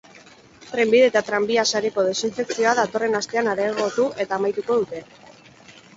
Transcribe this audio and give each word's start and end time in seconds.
Trenbide 0.69 1.09
eta 1.09 1.21
tranbia 1.27 1.65
sareko 1.75 2.05
desinfekzioa 2.09 2.73
datorren 2.81 3.19
astean 3.21 3.53
areagotu 3.53 4.11
eta 4.27 4.39
amaituko 4.43 4.79
dute. 4.83 5.05